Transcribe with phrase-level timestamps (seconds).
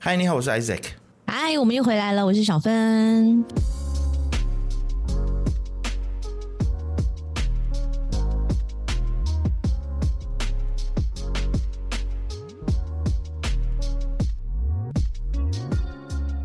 [0.00, 0.82] 嗨，你好，我是 Isaac。
[1.26, 3.44] 嗨，我们又回来了，我是小芬。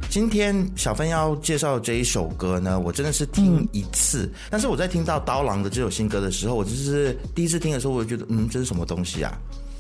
[0.09, 9.31] 今天小芬要介绍这一首歌呢，我真的是听一次，嗯、但是我在听到刀郎的这首新歌的时候，我就是第一次听的时候，我就觉得，嗯，这是什么东西啊？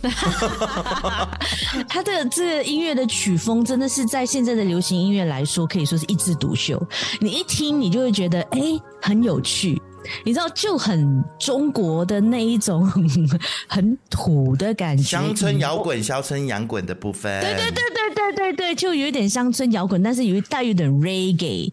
[1.87, 6.81] 他的这个音乐的曲风真的是在现在的流行音乐来说，可以说是一枝独秀。
[7.19, 8.59] 你一听，你就会觉得，哎，
[9.01, 9.81] 很有趣。
[10.25, 12.85] 你知道，就很中国的那一种
[13.67, 17.41] 很土的感觉，乡村摇滚、乡村洋滚的部分。
[17.41, 21.71] 对对对对对对对，就有一点乡村摇滚，但是有一带有点 reggae。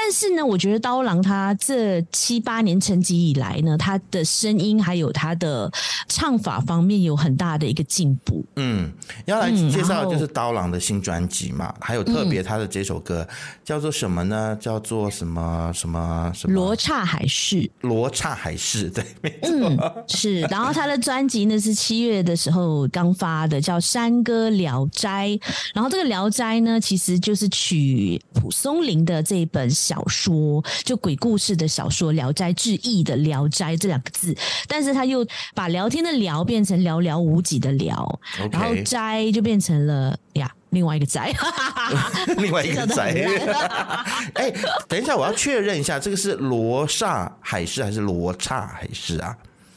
[0.00, 5.70] 但是呢，我觉得刀郎他这七八年成绩以来呢，他的声音还有他的
[6.08, 8.42] 唱法方面有很大的一个进步。
[8.56, 8.90] 嗯，
[9.26, 14.56] 要来介绍就是刀郎的新专辑嘛，还有特别他的这首歌、嗯、叫做什么呢？
[14.60, 16.54] 叫做什么什么什么？
[16.54, 17.70] 罗刹海市。
[17.80, 20.40] 罗刹海市，对，没错、嗯，是。
[20.42, 25.28] 然后他的专辑呢是七月的时候刚发的，叫《山歌聊斋》。
[25.74, 29.68] 然后这个《聊斋》呢，其实就是取蒲松龄的这一本。
[29.88, 34.36] 小说就鬼故事的小说《聊斋志异》的“聊斋”这两个字，
[34.66, 38.52] 但是他又把聊天的“聊”变成寥寥无几的“聊 Okay.
[38.52, 41.32] ”，然后“斋”就变成了呀，另外一个“斋”，
[42.36, 43.12] 另外一个“斋”。
[44.34, 44.52] 哎，
[44.86, 49.34] 等一下，我要确认一下，这个是罗刹海市还是罗刹海市啊？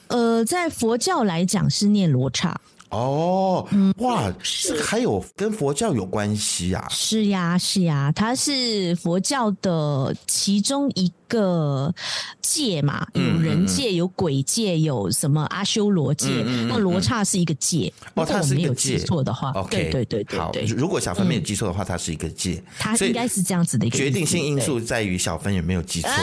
[0.07, 2.59] 呃，在佛教来讲是念罗刹。
[2.91, 3.65] 哦，
[3.97, 6.85] 哇，这个还有跟佛教有关系啊？
[6.89, 11.93] 是呀，是呀，它是佛教的其中一个
[12.41, 16.27] 界嘛，有人界，有鬼界，有什么阿修罗界？
[16.67, 26.09] 那罗刹是一个界，哦，它是一个界，错的话，对对对对，好，如果小芬没有记错的话，它是一个界，它应该是这样子的一个决定性因素在于小芬有没有记错。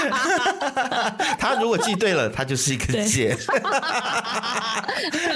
[1.38, 3.36] 他如果记对了，他就是一个界。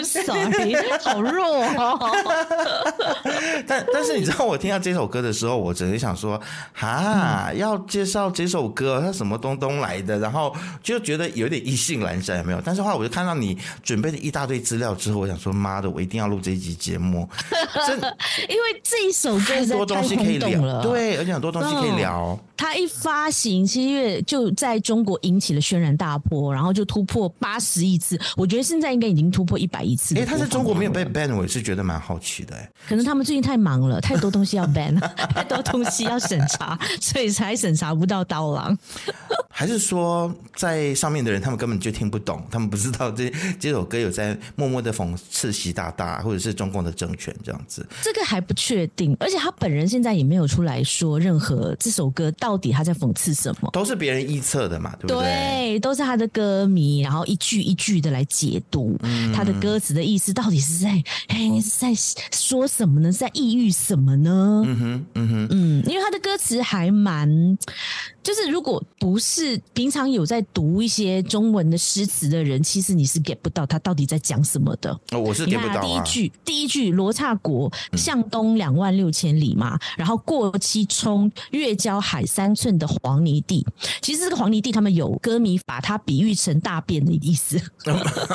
[0.04, 1.98] Sorry，好弱哦。
[3.66, 6.40] 但但是你知道，我听到这首歌的时候，我只是想说，
[6.72, 10.18] 哈，要介绍这首歌，它什么东东来的？
[10.18, 12.60] 然后就觉得有点意兴阑珊，有没有？
[12.64, 17.28] 但是后来我就看到你准备了一大堆资料之后，我想说，妈的，我一定要录这一集节目。
[17.86, 17.96] 真，
[18.48, 22.38] 因为这一首歌太多东西可以聊，对，而且很多东西可以聊。
[22.56, 28.18] 它一发行七月就在中国引起了轩然大波，然后就突破八十亿次。
[28.36, 30.16] 我觉得现在应该已经突破一百亿次。
[30.18, 32.54] 哎，他在中国没有被 ban，我也是觉得蛮好奇的。
[32.56, 34.98] 哎，可能他们最近太忙了，太多东西要 ban，
[35.34, 38.76] 太多东西要审查，所以才审查不到刀郎。
[39.56, 47.86] 还是说，在上面的人他们根本就听不懂，他们不知道这这首歌有在默默的讽刺习大大或者是中共的政权这样子。
[48.02, 52.28] 这个还不确定，而且他本人现在也没有出来说任何这首歌。
[52.32, 53.70] 到底他在讽刺什么？
[53.72, 55.22] 都是别人臆测的嘛，对不对？
[55.22, 58.98] 对，都是他的歌迷，然后一句一句的来解读
[59.32, 60.90] 他的歌词的意思，到底是在
[61.28, 61.92] 哎是在
[62.32, 63.12] 说什么呢？
[63.12, 64.64] 是在抑郁什么呢？
[64.66, 67.56] 嗯哼，嗯哼，嗯，因为他的歌词还蛮，
[68.24, 74.90] 就是如果不是平常有在读一些中文的诗词的人，其实你是 get 不到他到底在讲什么的。
[75.12, 75.80] 哦，我是 get 不到啊。
[75.80, 82.24] 第一句，第一句，罗刹国向东两万六千里嘛，然后过七冲，越交海。
[82.24, 83.64] 三寸的黄泥地，
[84.00, 87.60] 其实这个黄泥地，他们有歌迷把它比喻成大便的意思。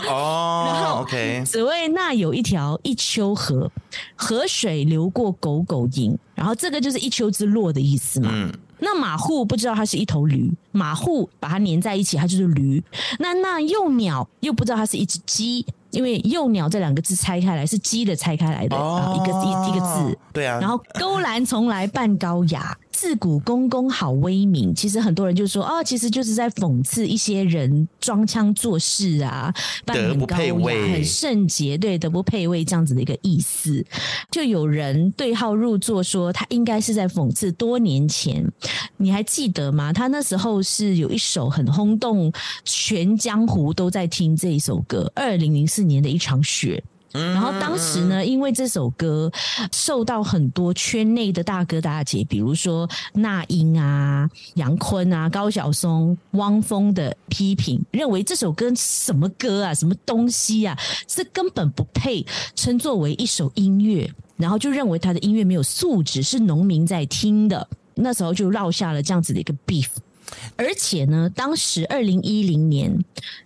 [0.08, 3.70] 哦，然后 OK，只为那有一条一丘河，
[4.16, 8.30] 河水流过狗狗营，然后这个就是一丘之貉的意思嘛。
[8.32, 12.84] 嗯，那马户不知道它是一头驴，马户把它粘在一起，它就是驴。
[13.20, 20.18] 那那幼鸟又不知道它是一只鸡，因为幼鸟这两个字拆开来是鸡的拆开来的，哦、一个一一个字。
[20.32, 22.78] 对啊，然后勾栏从来半高雅。
[23.00, 29.54] 自古公公好威名，其实很多人就说哦，其实就是在讽刺一些人装腔作势啊，
[29.86, 33.82] 扮很高雅、很圣洁，对，德不配位这样子的一个意思。
[34.30, 38.46] 就有人对号入座说，他应该是在讽刺多年前，
[38.98, 39.94] 你还记得吗？
[39.94, 42.30] 他那时候是有一首很轰动
[42.66, 46.84] 全江湖都在听这一首歌，二零零四年的一场雪。
[47.12, 49.32] 然后当时呢，因为这首歌
[49.72, 60.78] 受到很多圈内的大哥大姐，比如说那英啊、杨坤啊、高晓松、汪峰的批评，认为这首歌什么歌啊、什么东西啊，
[61.08, 62.24] 这根本不配
[62.54, 64.08] 称作为一首音乐，
[64.38, 67.68] 然后就认为他的音乐没有素质，是农民在听的。
[67.96, 69.88] 那时候就落下了这样子的一个 beef。
[70.56, 72.96] 而且呢，当时二零一零年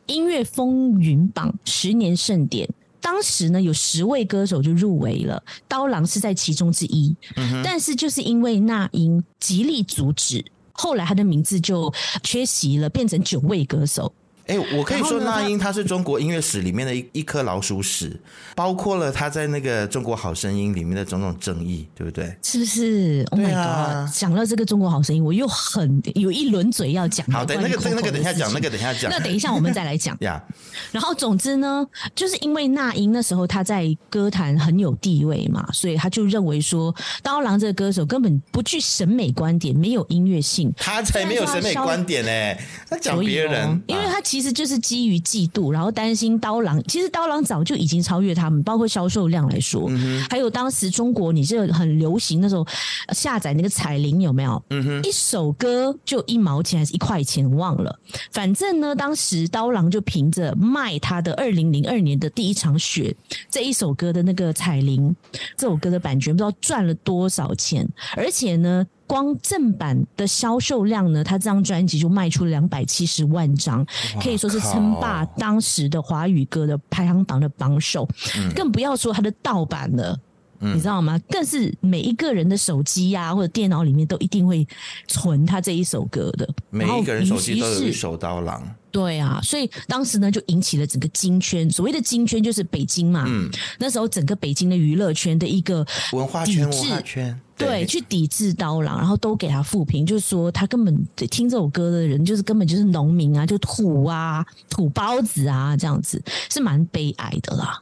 [0.05, 2.67] 音乐风云榜十年盛典。
[3.03, 7.13] 当时呢，有十位歌手就入围了，刀郎是在其中之一。
[7.35, 14.11] 嗯、但是就是因为那英极力阻止，后来他的名字就缺席了，变成九位歌手。
[14.45, 18.19] 哎、欸，我可以说那英她是中国音乐史里面的一一颗老鼠屎，
[18.55, 22.35] 包括了她在那个《中国好声音》里面的种种争议，对不对？
[22.41, 24.13] 是不是？Oh my god！
[24.13, 27.25] 讲、啊、到这个《中国好声音》，我又很有一轮嘴要讲。
[27.31, 29.09] 好的，那个那个等一下讲，那个等一下讲。
[29.09, 30.17] 那等一下我们再来讲。
[30.19, 30.43] 呀。
[30.91, 40.69] 然后总之呢，就是因为那英那时候她在歌坛很有地位嘛，所以他就认为说，刀郎这个歌手根本不具审美观点，没有音乐性。
[40.75, 44.21] 他才没有审美观点呢、欸，他讲别人，哦、因为他。
[44.33, 46.83] 其实就是基于嫉妒，然后担心刀郎。
[46.85, 52.65] 其实刀郎早就已经超越他们，包括销售量来说，嗯、还有当时中国你这很流行那时候
[53.09, 54.59] 下载那个彩铃有没有？
[54.71, 57.95] 嗯哼，一首歌就一毛钱还是一块钱忘了。
[58.31, 63.15] 反正呢，当时刀郎就凭着卖他的二零零二年的第一场雪
[63.51, 65.15] 这一首歌的那个彩铃，
[65.55, 68.87] 这首歌的版权不知道赚了多少钱，而且呢。
[69.13, 73.85] 光正版的销售量呢，他这张专辑就卖出了两百七十万张，
[74.19, 78.09] 可以说是称霸当时的华语歌的排行榜的榜首。
[78.35, 80.19] 嗯、更不要说他的盗版了，
[80.61, 81.19] 嗯、你知道吗？
[81.29, 84.67] 更是每一个人的手机呀、啊、或者电脑里面都一定会
[85.05, 86.49] 存他这一首歌的。
[86.71, 88.67] 每一个人手机都有一首刀郎。
[88.89, 93.25] 对啊，所以当时呢就引起了整个金圈，所谓的金圈就是北京嘛。
[93.27, 97.39] 嗯，那时候整个北京的娱乐圈的一个文化圈，文化圈。
[97.57, 107.79] 对，去抵制刀郎，然后都给他负评，就是说他根本听这首歌的人，就是根本就是农民啊，就土啊，土包子啊，这样子是蛮悲哀的啦。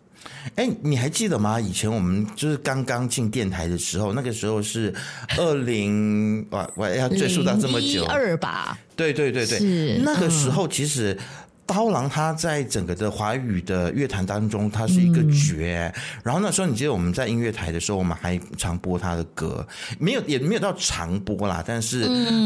[0.56, 1.60] 哎，你还记得吗？
[1.60, 4.94] 以前我们就是刚刚进电台的时候，那个时候是
[5.38, 8.78] 二零，哇，我要追溯到这么久，二吧？
[8.96, 11.18] 对对对对，是那个时候其实。
[11.74, 15.92] 刀郎他在整个的华语的乐坛当中，他是一个绝。
[15.96, 19.66] 嗯、然后那时候，你记得我们在音乐台的时候，我们还常播他的歌，
[19.98, 21.64] 没有也没有到常播啦。
[21.66, 22.02] 但是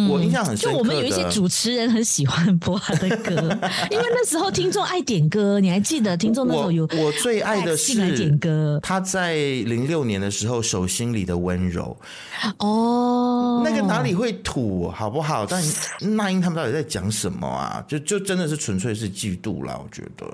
[0.07, 3.31] 我印象很深刻的，就我们有一些主持人很喜欢播他的歌，
[3.89, 6.15] 因为那时候听众爱点歌，你还记得？
[6.15, 8.79] 听众那时候有我，我最爱的是点歌。
[8.83, 11.97] 他在零六年的时候，《手心里的温柔》
[12.59, 15.47] 哦，那个哪里会土，好不好？
[15.47, 15.63] 但
[16.15, 17.83] 那英他们到底在讲什么啊？
[17.87, 19.14] 就就真的是纯粹是。
[19.15, 20.27] 嫉妒啦，我觉得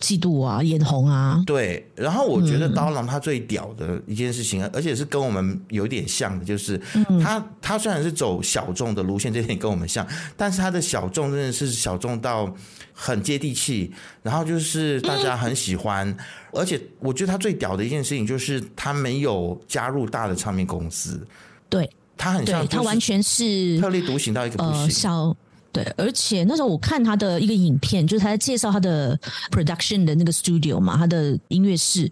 [0.00, 1.86] 嫉妒啊，眼红啊，对。
[1.94, 6.78] 然后我觉得刀郎他最屌的一件事情，嗯、而且是跟我们有点像的，就是
[7.22, 10.06] 他、嗯、他虽然是走小众的路线，这点跟我们像，
[10.36, 12.52] 但是他的小众真的是小众到
[12.92, 13.92] 很接地气，
[14.22, 16.08] 然后就是大家很喜欢。
[16.08, 16.16] 嗯、
[16.52, 21.26] 而且我觉得他最屌的一件事情，就是他没有加入大的唱片公司，
[21.68, 24.82] 对他很像，他完全是特立独行到一个不行。
[24.82, 25.36] 呃小
[25.74, 29.18] 对，而且那时候我看他的一个影片，就是他在介绍他的
[29.50, 32.08] production 的那个 studio 嘛，他的音乐室，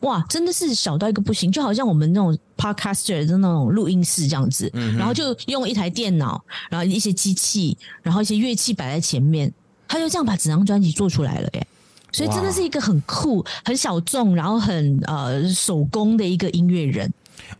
[0.00, 9.52] 哇，真的是小到一个不行，就好像我们那种 podcaster 的那种录音室这样子，嗯、然后就用一台电脑，然后一些机器，然后一些乐器摆在前面，
[9.86, 11.64] 他就这样把整张专辑做出来了耶，
[12.10, 17.08] 所以真的是一个很酷、很小众，然后很呃手工的一个音乐人。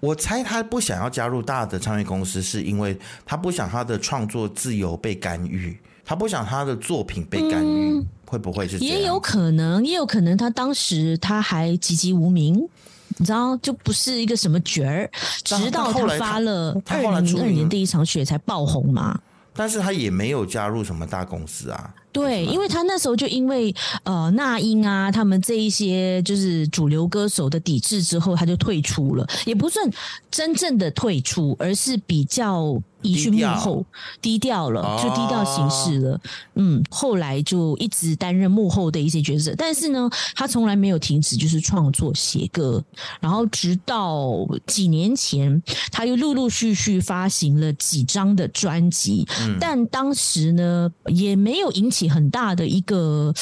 [0.00, 8.98] 我猜他不想要加入大的唱片公司，是因为他不想他的创作自由被干预，他不想他的作品被干预，嗯、会不会是这样？
[8.98, 12.54] 也有可能，也有可能他当时他还籍籍无名，
[13.16, 15.10] 你知道，就不是一个什么角儿，
[15.42, 19.18] 直到他发了二零零二年第一场雪才爆红嘛。
[19.54, 21.94] 但是他也没有加入什么大公司啊。
[22.14, 29.90] 对，因为他那时候就因为呃那英啊，他们这一些就是主流歌手的抵制之后，他就退出了，也不算
[30.30, 32.80] 真正的退出，而是比较。
[33.04, 33.84] 移去幕后，
[34.20, 36.14] 低调了，就低调行事了。
[36.14, 36.20] 哦、
[36.54, 42.82] 嗯，后来就一直担任幕后的一些角色，但是呢，他从来没有停止就是创作写歌。
[43.20, 44.34] 然后直到
[44.66, 53.32] 几年前，他又陆陆续续发行了几张的专辑，嗯、但当时呢，也没有引起很大的一个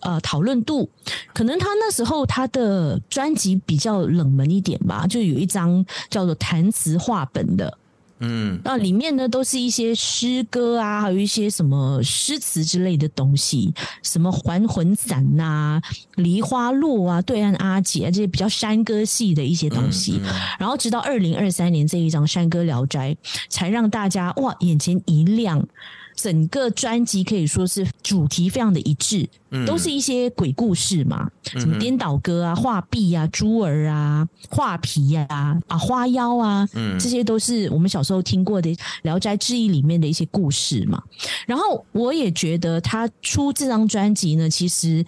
[0.00, 0.90] 呃讨论度。
[1.32, 7.78] 可能他那时候他的专辑比较冷门一点吧，就有一张叫做弹词话本的。
[8.24, 13.74] 嗯，那里面呢都是一些诗歌啊，还有一些什么诗词之类的东西，
[14.04, 15.80] 什么还魂伞呐、
[16.14, 20.20] 梨花落啊、对岸阿姐啊，这些比较山歌系的一些东西。
[20.22, 23.12] 嗯嗯、然后直到二零二三年这一张《山歌聊斋》，
[23.48, 25.66] 才让大家哇眼前一亮。
[26.14, 38.70] 整个专辑可以说是主题非常的一致，嗯、都是一些鬼故事嘛，什么颠倒歌啊、画壁啊、猪儿啊、画皮呀、啊、啊花妖啊，嗯，这些都是我们小时候听过的
[39.02, 41.02] 《聊斋志异》里面的一些故事嘛。
[41.46, 45.04] 然后我也觉得他出这张专辑呢，其实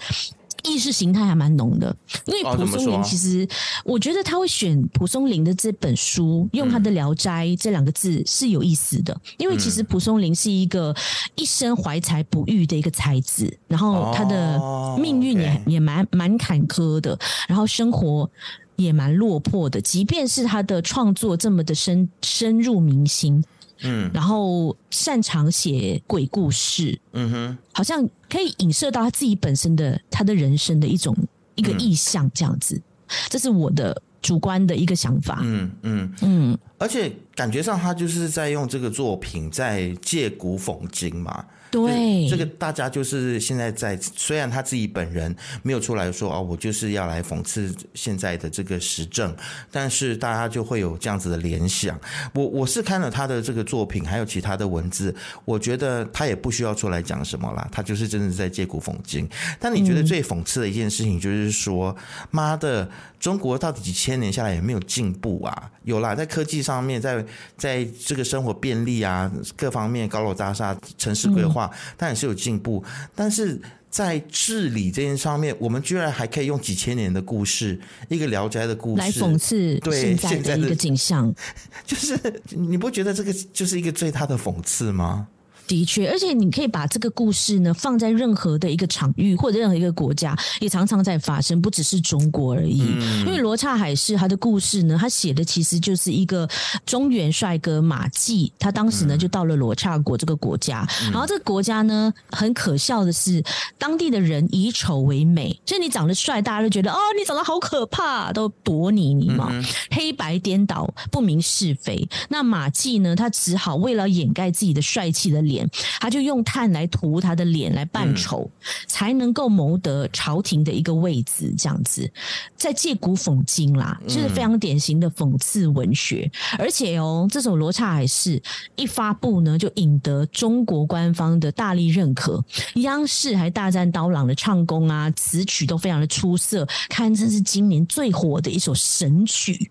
[0.64, 1.94] 意识形态还蛮浓的，
[2.26, 3.46] 因为蒲松龄其实，
[3.84, 10.94] 我觉得他会选蒲松龄的这本书，用他的《聊斋》这两个字是有意思的，因为其实蒲松龄是一个
[11.34, 14.58] 一生怀才不遇的一个才子，然后他的
[14.98, 18.28] 命运也也蛮蛮坎坷的，然后生活
[18.76, 23.44] 也蛮落魄的，即便是他的创作这么的深深入民心。
[23.84, 31.16] 嗯，然后擅长写鬼故事，嗯哼，好像可以影射到他自己本身的他的人生的一种
[31.54, 32.82] 一个意象，这样子，嗯，
[33.30, 35.40] 这是我的主观的一个想法。
[35.42, 36.12] 嗯嗯。
[36.22, 41.44] 嗯，而且感觉上他就是在用这个作品在借古讽今嘛。
[41.70, 49.34] 对，这个大家就是现在在，虽然他自己本人没有出来说哦，我就是要来讽刺现在的这个时政，
[49.72, 51.98] 但是大家就会有这样子的联想。
[52.32, 55.12] 我我是看了他的这个作品，还有其他的文字，
[55.44, 59.28] 我觉得他也不需要出来讲什么啦，他就是真的在借古讽今。
[59.58, 61.96] 但你觉得最讽刺的一件事情就是说，
[62.30, 62.88] 妈的，
[63.18, 65.72] 中国到底几千年下来有没有进步啊？
[65.82, 67.23] 有啦，在科技上面，在
[67.56, 71.70] 在这个生活便利啊，各方面高楼大厦、城市规划。
[71.96, 72.82] 但也是有进步，
[73.14, 77.78] 但是在治理这件上面，我们居然还可以用几千年的故事，
[78.08, 81.32] 一个《聊斋》的故事来讽刺对现在的一个景象，
[81.86, 82.18] 就是
[82.50, 85.28] 你不觉得这个就是一个最大的讽刺吗？
[85.66, 92.82] 的确，而且你可以把这个故事呢放在任何的一个场域或者任何一个国家，也常常在发生，不只是中国而已。
[92.82, 96.48] 嗯、因为罗刹海市他的故事呢，他写的其实就是一个
[96.84, 103.42] 中原帅哥马季，他当时呢就到了罗刹国这个国家，嗯、然后这个国家呢很可笑的是，
[103.78, 112.06] 当地的人以丑为美，所以你长得帅，大家都觉得哦，你长得好可怕，都躲你你嘛，嗯、黑白颠倒，不明是非。
[112.28, 115.53] 那马季呢，他只好为了掩盖自己的帅气的脸。
[116.00, 122.10] 他就用炭来涂他的脸来扮丑，嗯、才能够谋得朝廷的一个位置，这样子，
[122.56, 126.30] 在借古讽今啦，就是非常典型的讽刺文学。
[126.52, 128.38] 嗯、而且哦，这首《罗刹海市》
[128.76, 132.42] 一发布呢，就引得中国官方的大力认可，
[132.76, 139.70] 央视还大赞刀郎的唱功啊，词曲都非常的出色，堪称是今年最火的一首神曲。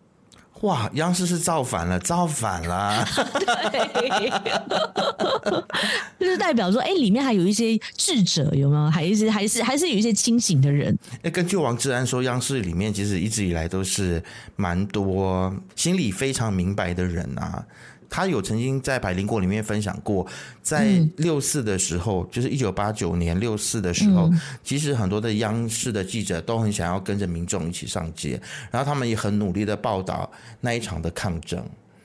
[0.63, 0.89] 哇！
[0.93, 3.05] 央视是造反了，造反了！
[3.39, 4.29] 对，
[6.17, 8.89] 就是代表说，哎、欸，里面还有一些智者，有没有？
[8.89, 10.97] 还是还是还是有一些清醒的人？
[11.21, 14.23] 那根据王志安说，央视里面其实一直以来都是
[14.55, 17.65] 蛮多心里非常明白的人啊。
[18.13, 20.23] 他有曾经在《百灵果》里面分享过，
[20.61, 28.39] 在六四的时候，嗯、就是一九八九年六四的时候，嗯、其实很多的央视的记者都很想要跟着民众一起上街，
[28.69, 31.59] 然后他们也很努力的报道那一场的抗争。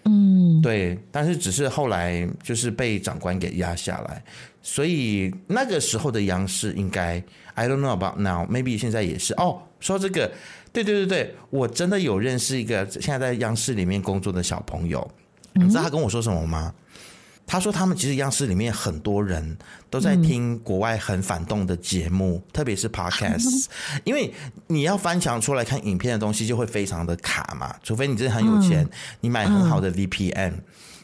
[0.06, 4.24] 嗯，对，但是只是后来就是被长官给压下来，
[4.62, 7.22] 所以那个时候的央视应该
[7.52, 9.34] ，I don't know about now，maybe 现在也是。
[9.34, 10.32] 哦，说这个，
[10.72, 15.06] 对对对对，我真的有认识一个现在在央视里面工作的小朋友。
[15.58, 16.72] 你知道他跟我说什么吗？
[17.50, 19.56] 他说他们其实央视里面很多人
[19.88, 23.66] 都在听国外很反动的节目，特别是 Podcast，
[24.04, 24.34] 因为
[24.66, 28.86] 你要翻墙出来看影片的东西就会非常的卡嘛，除非你真的很有钱，
[29.22, 30.52] 你买很好的 VPN。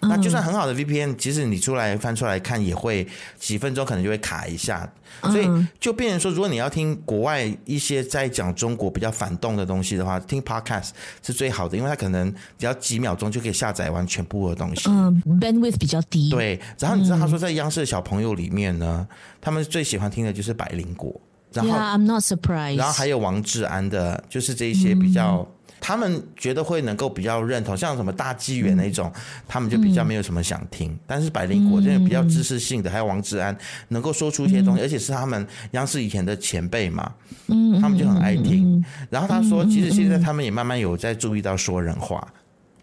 [0.01, 3.07] 那就算很好的 VPN，其实你出来翻出来看也会
[3.39, 4.87] 几分钟可能就会卡一下，
[5.23, 5.49] 所以
[5.81, 10.91] 就变成说，如果你要听国外一些在讲中国比较反动的东西的话，听 Podcast
[11.23, 14.91] 是最好的，因为它可能只要几秒钟就可以下载完全部的东西。
[14.91, 16.29] 嗯，bandwidth 比较低。
[16.31, 19.07] 对，然后你知道他说在央视的小朋友里面呢，
[19.41, 21.19] 他们最喜欢听的就是百灵果，
[21.53, 22.77] 然后 Yeah, I'm not surprised。
[22.77, 25.49] 然后还有王志安的，就是这一些比较。
[25.87, 30.91] 他们觉得会能够比较认同，像什么大纪元那种，嗯、他们就比较没有什么想听。
[30.91, 33.55] 嗯、但是百灵果这种比较知识性的，嗯、还有王志安
[33.89, 37.13] 能够说出一些东西，嗯、而且是他们央视以前的前辈嘛，
[37.49, 38.79] 嗯，他们就很爱听。
[38.79, 42.27] 嗯、然后他说，其实现在他们也慢慢有在注意到说人话。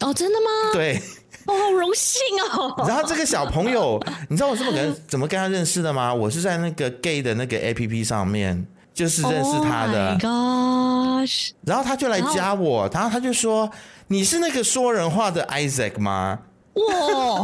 [0.01, 0.71] 哦，真的吗？
[0.71, 0.95] 对，
[1.47, 2.21] 哦，好荣幸
[2.53, 2.75] 哦。
[2.87, 6.13] 然后这个小朋友，你知道我是怎么跟怎么跟他认识的吗？
[6.13, 8.63] 我是在那个 gay 的那个 APP 上面。
[9.01, 11.27] 就是认识他的，oh、
[11.65, 13.67] 然后他就来加我，然后他就说
[14.05, 16.37] ：“你是那个说人话的 Isaac 吗？”
[16.77, 17.43] 哇，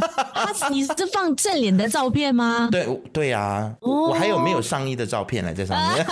[0.56, 2.70] 他你是放正脸的照片吗？
[2.72, 6.06] 对对啊，oh、我还有没有上衣的照片来在上面。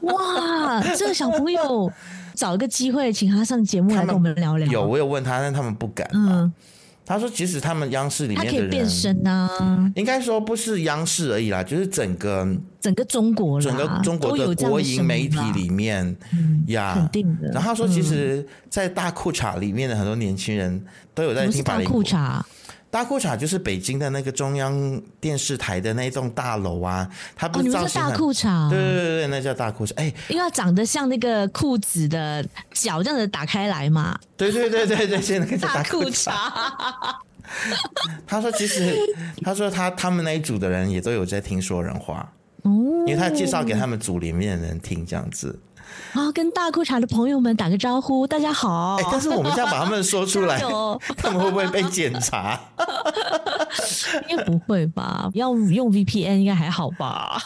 [0.00, 1.92] 哇，这个小朋友
[2.34, 4.66] 找一个机会请他上节目来跟我们聊聊。
[4.72, 6.08] 有，我有问他，但他们不敢。
[6.14, 6.50] 嗯。
[7.08, 9.90] 他说：“其实他们央视里面的人，他可以变身啊。
[9.94, 12.46] 应该说不是央视而已啦，就是整个
[12.78, 16.14] 整个中国，整个中国的国营媒体里面，
[16.66, 17.48] 呀，肯定的。
[17.48, 20.84] 然后他说，其实，在大裤衩里面的很多年轻人
[21.14, 21.64] 都有在听。
[21.64, 22.42] 大裤衩，
[22.98, 28.68] 大裤衩就是北京的那个中央电视台的那一栋大楼啊，它不是造型、哦、大裤衩？
[28.68, 29.94] 对对对，那叫大裤衩。
[29.94, 34.18] 哎，因为它长得像那个裤子的脚这样子打开来嘛。
[34.36, 36.28] 对对对对对，现在那个叫大裤衩。
[38.26, 38.96] 他说：“其实，
[39.44, 42.28] 他说他他们那一组的人也都有在听说人话，
[42.62, 42.70] 哦，
[43.06, 45.56] 因为他介绍给他们组里面的人听这样子。”
[46.14, 48.96] 啊、哦，跟大裤衩的朋友们打个招呼，大家好。
[48.96, 50.58] 哎、欸，但是我们这样把他们说出来，
[51.16, 52.58] 他们会不会被检查？
[54.28, 55.28] 应该不会吧？
[55.34, 57.40] 要用 VPN 应该还好吧？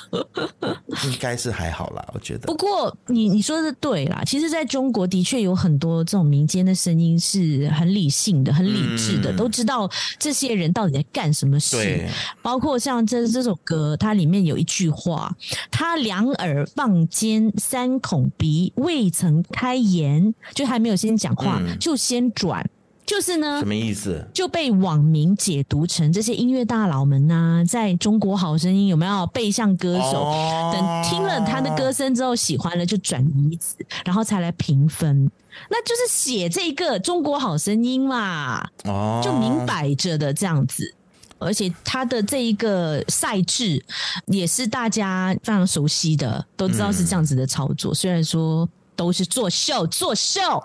[1.04, 2.46] 应该是还好啦，我觉得。
[2.46, 11.76] 不过你你说的对啦，其实在中国的确有很多这种民间的声音是很理性的、很理智的，嗯、都知道这些人到底在干什么事。
[11.76, 12.08] 对，
[12.40, 15.34] 包括像这这首歌，它里面有一句话
[15.70, 22.68] ：“他两耳放尖，三孔鼻，未曾开言，就还没有先讲话，嗯、就先转。”
[23.04, 24.24] 就是呢，什么意思？
[24.32, 30.24] 就被网民解读成这些音乐大佬们呐，在中国好声音有没有背向歌手？
[30.72, 35.28] 等听了他的歌声之后喜欢了，就转移子，然后才来评分。
[35.68, 40.94] 那就是写这个中国好声音嘛，哦，就明摆着的这样子。
[41.42, 43.84] 而且他的这一个赛制
[44.26, 47.94] 也是大家非常熟悉的，都知道是这样子的操作。
[47.94, 50.62] 虽然说都是作秀，作秀。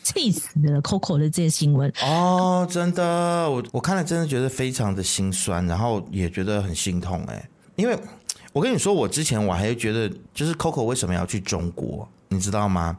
[0.00, 7.98] 气死了！Coco 的这些新闻哦，真的，我我看了真的觉得非常的心酸，然后也觉得很心痛哎，因为
[8.54, 12.96] 我跟你说，我之前我还觉得，就是 Coco 为什么要去中国，你知道吗？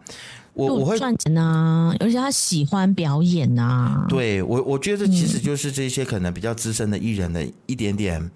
[0.53, 4.05] 我我会赚钱啊，而且他喜欢表演啊。
[4.09, 8.29] 对我，我觉得其实就是这些可能比较资深的艺人的一点点。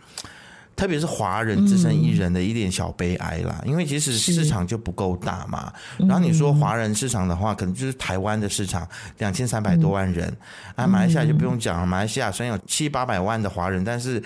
[0.76, 5.72] 特别是华人自身一人的一点小悲哀啦，嗯、因为其实市场就不够大嘛。
[5.98, 8.88] 然后你说华人市场的话，可能就是台湾的市场
[9.20, 10.28] 两千三百多万人，
[10.76, 14.20] 啊、嗯，马来西亚就不用讲了，马来西亚虽然有七八百万的华人，但是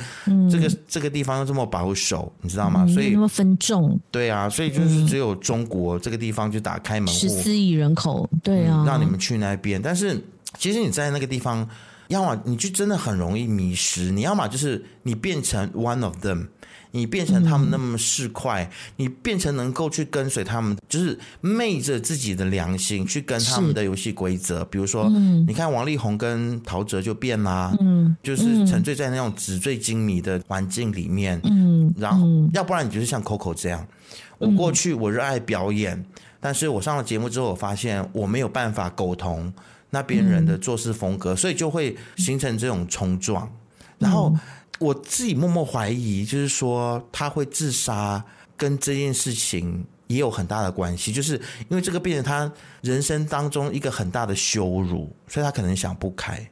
[0.50, 2.88] 这个、嗯、这个地方又这么保守，你知道吗？
[2.88, 9.82] 所以那么分众，对啊，所以就是只有中国这个地方就打开门户，十四亿人口，对啊、嗯，让你们去那边。
[9.82, 10.24] 但是
[10.58, 11.68] 其实你在那个地方。
[12.07, 16.48] 要么你就真的很容易迷失，你要么就是你变成 one of them，
[16.91, 24.63] 你变成他们那么市侩，嗯、你变成能够去跟随他们，就是昧着自己的良心去跟他们的游戏规则。
[24.65, 33.85] 比如说，嗯、你看王力宏跟陶喆就变啦，嗯，就是沉醉在那种纸醉金迷的环境里面，嗯，然后要不然你就是像 Coco 这样，
[34.37, 36.05] 我过去我热爱表演，
[36.39, 39.53] 但是我上了节目之后，我发现我没有办法沟通。
[39.89, 43.50] 那边人的做事风格，嗯、所以就会形成这种冲撞。
[43.97, 44.33] 然后
[44.79, 48.23] 我自己默默怀疑，就是说他会自杀，
[48.55, 51.11] 跟这件事情也有很大的关系。
[51.11, 51.35] 就是
[51.69, 56.47] 因为这个变成他人生当中一个很大的羞辱，所以他可能想不开。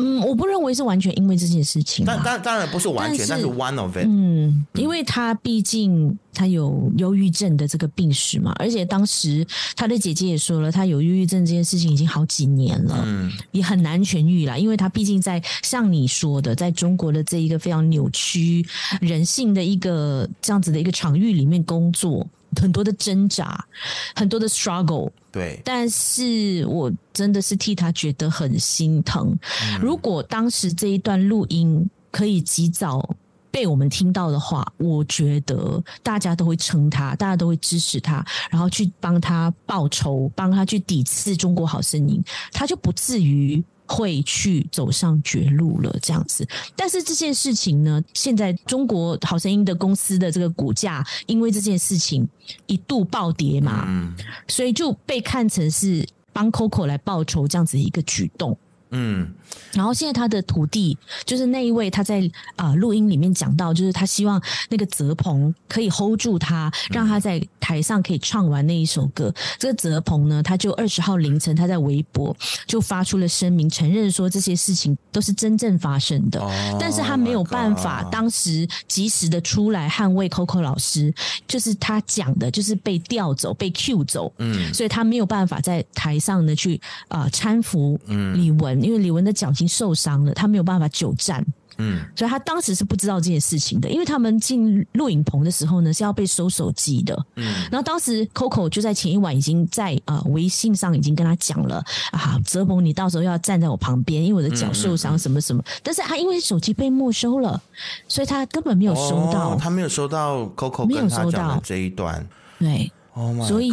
[0.00, 2.04] 嗯，我不认为是完全因为这件事情。
[2.06, 4.06] 但当当然不是完全，但是，但是 one of it。
[4.06, 14.58] 嗯，因为他毕竟他有忧郁症的这个病史嘛，而且当时他的姐姐也说了，他有忧郁症这件事情已经好几年了，嗯，也很难痊愈了。
[14.58, 18.66] 因为他毕竟在像你说的，在中国的这一个非常扭曲
[19.00, 22.26] 人性的一个这样子的一个场域里面工作。
[22.60, 23.64] 很多的挣扎，
[24.12, 29.36] 很多的 struggle，对，但是我真的是替他觉得很心疼。
[29.62, 33.08] 嗯、如果当时这一段录音可以及早
[33.50, 43.62] 被我们听到的话，我觉得大家都会撑他，大家都会支持他，然后去帮他报仇，帮他去抵制中国好声音，他就不至于。
[43.90, 46.46] 会去走上绝路了，这样子。
[46.76, 52.26] 但是这件事情呢，现在中国好声音的公司的这个股价，因为这件事情
[52.66, 54.14] 一度暴跌嘛，嗯，
[54.46, 58.56] 所以就被看成是帮 Coco 来报仇这样子一个举动。
[58.90, 59.28] 嗯，
[59.72, 69.32] 然后现在他的徒弟就是那一位，他在啊录音里面讲到，就是他希望那个泽鹏可以 hold 住他，让他在台上可以唱完那一首歌。
[69.58, 76.40] 这个泽鹏呢，他就二十号凌晨他在微博就发出了声明，承认说这些事情都是真正发生的，
[76.80, 81.14] 但是他没有办法当时及时的出来捍卫 Coco 老师，
[81.46, 87.96] 就是他讲的，就是被调走、被 Q 走，嗯，所以他没有办法在台上呢去啊搀扶
[88.34, 88.79] 李玟。
[88.82, 91.44] 因为李玟的脚已经受伤了，他没有办法久站，
[91.78, 93.88] 嗯，所以他当时是不知道这件事情的。
[93.88, 105.62] 因为他们进录影棚的时候呢，是要被收手机的，嗯，然后当时 Coco 就在前一晚已经在啊、呃、微信上已经跟他讲了啊，泽鹏，你到时候要站在我旁边，因为我的脚受伤，什么什么。
[105.62, 107.60] 嗯嗯嗯，但是他因为手机被没收了，
[108.08, 112.26] 所以他根本没有收到，哦、他没有收到 Coco 跟他讲的这一段，
[112.58, 113.72] 对，Oh 所以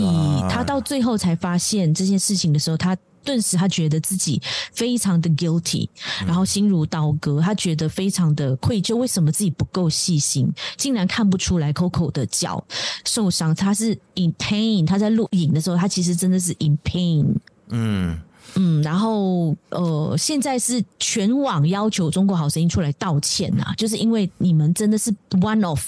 [0.50, 2.96] 他到最后才发现这件事情的时候，他。
[3.28, 5.90] 顿时他觉得自己非常的 guilty，
[6.26, 12.64] 然后心如刀割，他觉得非常的愧疚，为什么自己不够细心，竟然看不出来 Coco 的脚
[13.04, 17.36] 受伤，他是 in pain，他在录影的时候，他其实真的是 in pain，
[17.70, 18.18] 嗯。
[18.56, 25.80] 嗯，然后呃，现在是全网要求中国好声音出来道歉呐、啊，就是因为你们真的是 one of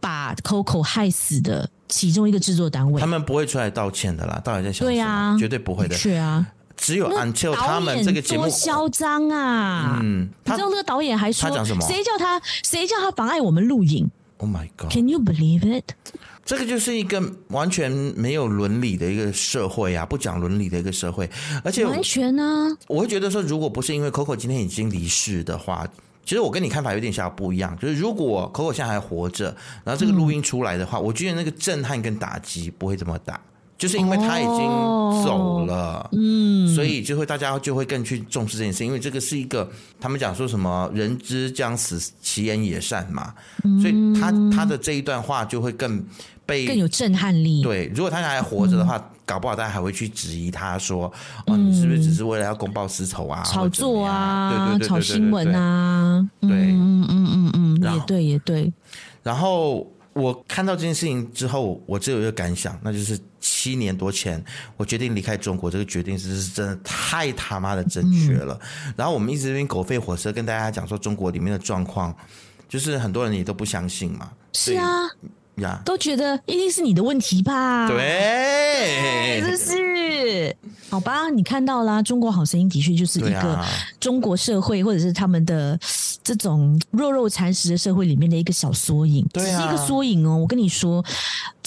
[0.00, 4.90] 把 Coco 害死的其中一个制作单位，他们不会出来道歉的啦，到底在想什么？
[4.92, 6.46] 对啊，绝对不会的，是啊。
[6.78, 9.98] 只有 until 他们这个节目多嚣张啊！
[10.00, 11.84] 嗯，你知道那个导演还说，他讲什么？
[11.86, 15.92] 谁叫他谁叫他妨碍我们录影？Oh my god！Can you believe it？
[16.44, 21.28] 这个就是一个完全没有伦理的一个社会啊，不讲伦理的一个社会，
[21.62, 25.86] 而且完全呢，我会觉得说，如果不是因为 Coco 今天已经离世的话，
[26.24, 27.76] 其实我跟你看法有点小不一样。
[27.78, 33.38] 就是如果 Coco 现在还活着，然后这个录音出来的话，嗯、我觉得那个震撼跟打击不会这么大。
[33.78, 34.66] 就是因为他已经
[35.24, 46.04] 走了，哦、嗯，所以就会大家就会更去重视这件事，因为这个是一个他们讲说什么“人之将死，其言也善”嘛，嗯、所以他他的这一段话就会更
[46.44, 47.62] 被更有震撼力。
[47.62, 51.04] 对，如果他还活着的话，嗯、搞不好大家还会去质疑他说
[51.46, 53.44] ：“哦，你是不是只是为了要公报私仇啊？
[53.44, 54.50] 炒作啊？
[54.50, 58.72] 对对对，炒新闻啊？”对，嗯嗯嗯嗯，也对也对。
[59.22, 59.86] 然后。
[60.18, 64.44] 我看到这件事情之后，我只有一个感想，那就是七年多前
[64.76, 68.58] 我决定离开中国，这个决定是真的太他妈的正确了。
[68.62, 72.14] 嗯、然后我们一直边狗吠火车跟大家讲说中国里面的状况，
[72.68, 74.30] 就是很多人也都不相信嘛。
[74.52, 75.08] 是啊。
[75.60, 77.88] 呀，都觉得一定是你的问题吧？
[77.88, 80.56] 对，这是
[80.90, 81.28] 好吧？
[81.28, 83.64] 你看到啦，中国好声音的确就是一个
[84.00, 85.78] 中国社会或者是他们的
[86.24, 90.36] 这种弱肉残食的社会里面的一个小缩影，对啊，是一个缩影哦。
[90.36, 91.04] 我跟你说，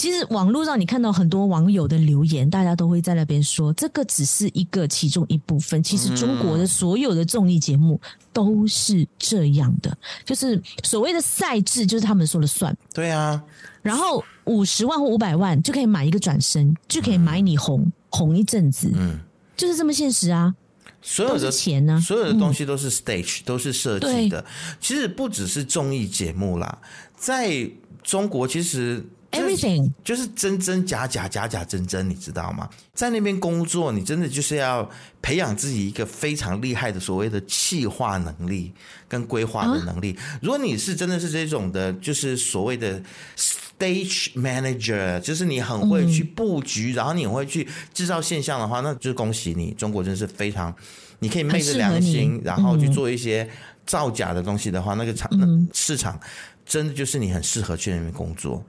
[0.01, 5.83] 其实网络上你看到很多网友的留言，大家都会在那边说，这个只是一个其中一部分。
[5.83, 8.01] 其实中国的所有的综艺节目
[8.33, 12.75] 都是这样的，就是所谓的赛制，就是他们说了算。
[12.91, 13.39] 对啊。
[13.83, 19.19] 然后五十万或五百万就可以买一个转身，就可以买你红、嗯、红一阵子，嗯，
[19.55, 20.55] 就是这么现实啊。
[21.03, 24.43] 所有的钱呢，所有的东西都是 stage，、嗯、都是设计的。
[24.79, 26.79] 其实不只是综艺节目啦，
[27.15, 27.69] 在
[28.01, 29.05] 中国其实。
[29.31, 32.69] Everything 就是真真假假，假假真真，你知道吗？
[32.93, 34.89] 在那边工作，你真的就是要
[35.21, 38.73] 培养自己一个非常厉害的所谓的企划能力
[39.07, 40.11] 跟规划的能力。
[40.19, 43.01] 啊、如果你是真的是这种的，就是所谓的
[43.37, 50.75] stage manager，就是你很会去布局，嗯、然后你会去制造现象的话，那就是恭喜你，中国真的是非常，
[51.19, 53.49] 你可以昧着良心，然后去做一些
[53.85, 56.19] 造假的东西的话，那个场、嗯、市场
[56.65, 58.61] 真的就是你很适合去那边工作。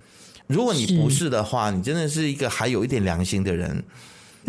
[0.47, 3.83] 如果你不是的话，你真的是一个还有一点良心的人，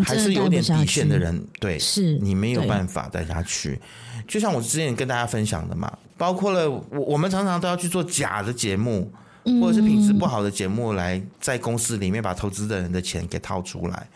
[0.03, 3.79] 还是有点底线的人，对，是你没有办法带下去。
[4.27, 9.09] 就像我之前跟大家分享的嘛，包括了我，我们常常都要去做假的节目，
[9.45, 14.07] 嗯、或者是品质不好的节目，来在公司里面把投资的人的钱给掏出来。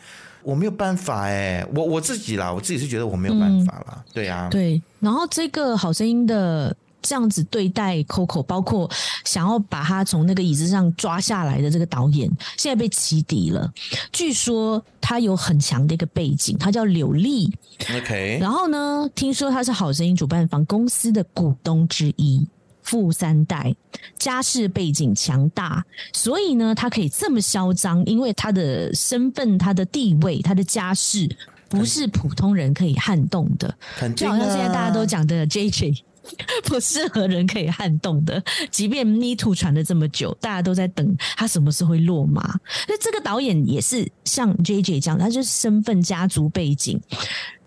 [0.43, 3.95] 我没有办法哎、欸，我我自己啦，我自己是觉得我没有办法啦。
[3.97, 4.81] 嗯、对啊，对。
[4.99, 6.75] 然后这个好声音的。
[7.01, 8.89] 这样子对待 Coco，包括
[9.23, 13.71] 想要把他从那个椅子上抓下来的这个导演，现在被起底了。
[14.11, 17.53] 据说他有很强的一个背景，他叫柳丽。
[17.95, 22.45] OK，然后呢，听说他是好声音主办方公司的股东之一，
[22.81, 23.73] 富三代，
[24.17, 31.29] 家世背景强大，所以呢，他可以这么嚣张，因为他的身份、他的地位、他的家世，
[31.69, 33.73] 不是普通人可以撼动的。
[34.15, 36.01] 就好像现在大家都讲的 JJ。
[36.65, 42.59] 不适合人可以撼动的，即便 Me Too 传了这么久，大家都在等他什么时候会落马。
[42.87, 46.99] 那这个导演也是像 JJ 这样，他就是身份、家族背景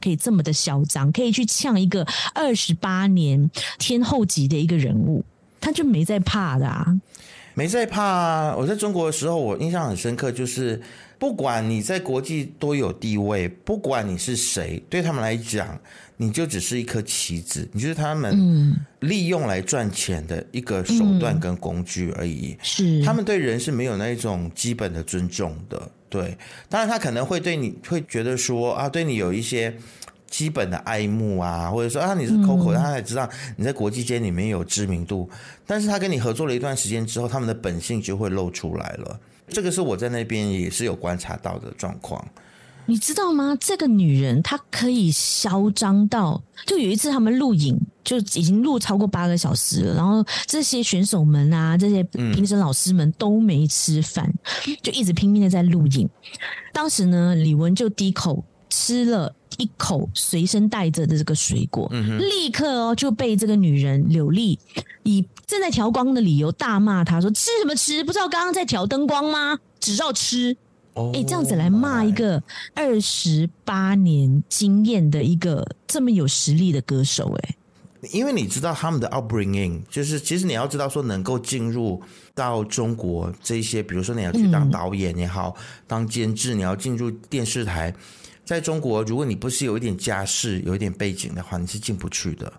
[0.01, 5.25] 可以这么的嚣张，可以去呛一个二十八年天后级的一个人物，
[5.61, 6.87] 他就没在怕的啊，
[7.55, 8.55] 没在怕。
[8.57, 10.81] 我在中国的时候，我印象很深刻，就是
[11.21, 15.79] 不管你在国际多有地位，不管你是谁，对他们来讲。
[16.23, 22.55] 你就只是一颗棋子，你就是他们利用来赚钱的一个手段跟工具而已。
[22.63, 25.91] 是，他们对人是没有那一种基本的尊重的。
[26.11, 26.37] 对，
[26.69, 29.75] 当然他可能会对你会觉得说啊，对你有一些
[30.29, 35.27] 基本的爱慕啊，或者说啊你是 Coco，他才知道你在国际间里面有知名度。
[35.67, 39.19] 但是他跟你合作了一段时间之后，他们的本性就会露出来了。
[39.51, 42.27] 这个是我在那边也是有观察到的状况。
[42.87, 43.57] 你知道吗？
[43.61, 54.33] 这个女人她可以嚣张到，就有一次他们录影就已经录超过八个小时了，然后这些选手们啊，这些评审老师们都没吃饭，
[54.83, 56.09] 就一直拼命的在录影。
[56.73, 64.59] 当时呢，李玟就低口吃了一口随身带着的这个水果，嗯、立刻哦就被这个女人柳丽
[65.03, 68.03] 以正在调光的理由大骂她说：“吃什么吃？
[68.03, 69.59] 不知道刚刚在调灯光吗？
[69.79, 70.57] 只知道吃。”
[70.95, 72.43] 哦，哎，这样子来骂一个
[72.75, 77.55] 二十八年经验的一个这么有实力的歌手，哎。
[78.13, 82.01] 因为你知道他们的 upbringing，就是其实你要知道说能够进入
[82.35, 87.95] 到中国这些，比如说你要去当导演也好，嗯、当监制，你要进入电视台，
[88.51, 92.53] 在中国，如果你不是有一点家世、有一点背景的话，你是进不去的。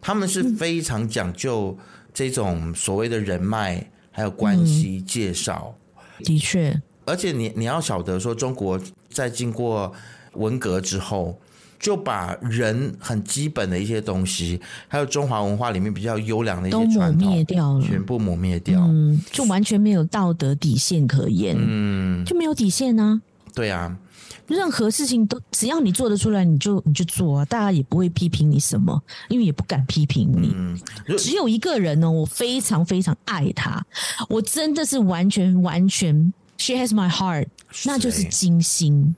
[0.00, 1.76] 他们是非常讲究
[2.14, 9.92] 这种所谓的人脉还有关系介绍，嗯、的确，而且你你要晓得说，中国在经过
[10.34, 11.36] 文革之后。
[11.80, 23.50] 就把人很基本的一些东西，还有中华文化里面比较优良的一些传统，都抹灭掉了，全部抹灭掉，嗯，就完全没有道德底线可言，嗯，就没有底线呢、啊。
[23.52, 23.98] 对啊，
[24.46, 30.52] 任何事情都只要你做得出来，你就你就做啊，大家也不会批评你什么，因为也不敢批评你。
[30.54, 30.78] 嗯，
[31.18, 33.84] 只有一个人呢，我非常非常爱他，
[34.28, 37.46] 我真的是完全完全，She has my heart，
[37.84, 39.14] 那就是金星。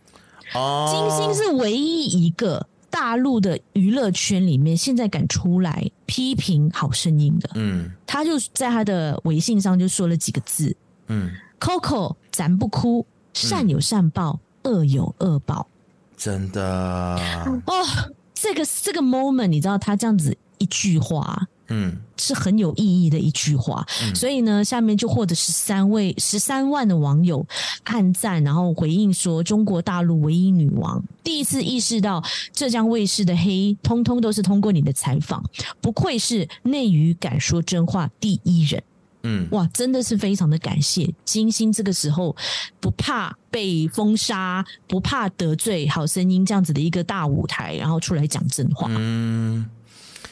[0.54, 7.50] 哦金星是唯一一个大陆的娱乐圈里面现在敢出来批评好声音的。
[7.54, 10.76] 嗯，他就在他的微信上就说了几个字。
[11.08, 15.66] 嗯，Coco，咱不哭，善有善报，恶、嗯、有恶报。
[16.16, 16.62] 真的
[17.66, 17.72] 哦，
[18.34, 21.46] 这个这个 moment，你知道他这样子一句话。
[21.68, 27.44] 嗯，是很有意义的一句话，嗯、所以呢，下面就获得十三位十三万的网友
[27.84, 32.22] 按赞，然后回应说：“中国大陆唯一女王，第一次意识到
[32.52, 35.42] 浙江卫视的黑，通通都是通过你的采访，
[35.80, 38.82] 不愧是内娱敢说真话第一人。”
[39.24, 42.36] 嗯，哇，真的是非常的感谢金星，这个时候
[42.78, 48.86] 不怕被封杀，不怕得罪好声音这样子的一个大舞台，然后出来讲真话。
[48.90, 49.66] 嗯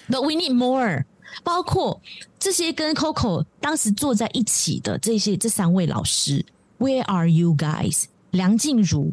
[0.09, 1.05] ，But we need more。
[1.43, 1.99] 包括
[2.39, 6.45] 这些跟 Coco 当时坐在一起的这些这三位老师
[6.79, 8.05] ，Where are you guys？
[8.33, 9.11] 梁静茹，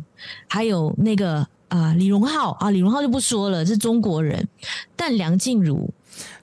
[0.50, 1.38] 还有那个
[1.70, 4.46] 啊、呃、李荣浩啊，李荣浩就不说了，是中国人，
[4.98, 5.90] 但梁静茹。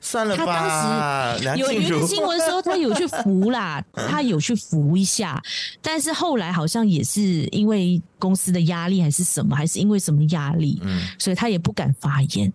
[0.00, 0.44] 算了吧。
[0.44, 5.42] 他当时有一个新闻说他有去扶啦， 他有去扶一下，
[5.82, 7.20] 但是后来好像也是
[7.52, 12.52] 因为公司的压力还是什么，还是因为什么压力，嗯，所以他也不敢发言。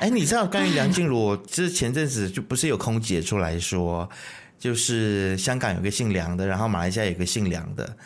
[0.00, 4.08] 哎，你知道关于梁静茹，就是前阵子就不是有空姐出来说，
[4.58, 7.96] 就是香港有个姓梁的，然后马来西亚有个姓梁的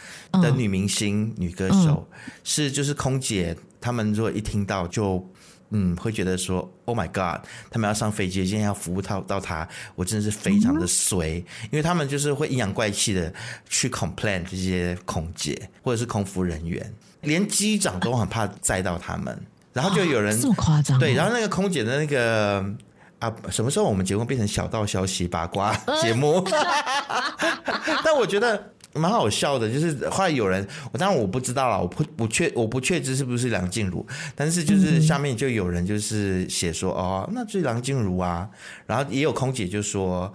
[0.43, 2.07] 的女明星、女歌手，
[2.45, 5.25] 是就是空姐，他们如果一听到就。
[5.71, 13.33] 嗯，会觉得说，Oh my God，他们要上飞机，今天要服务到到他，我真的是非常的衰，因为他们就是会阴阳怪气的
[13.69, 19.39] 去 complain 这些空姐或者是空服人员，连机长都很怕载到他们，
[19.73, 22.65] 然后就有人这么夸张，对，然后那个空姐的那个
[23.19, 26.43] 啊，什么时候我们节目变成小道消息八卦 节目？
[28.05, 28.73] 但我觉得。
[28.95, 38.49] 蛮好笑的，就是后来有人，我当然我不知道了，我不不确我不确知是不是梁静茹，但是就是下面就有人就是写说、哦，那就是梁静茹啊，
[38.87, 40.33] 然后也有空姐就说